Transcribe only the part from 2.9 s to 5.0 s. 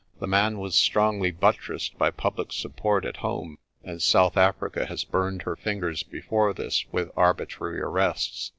at home, and South Africa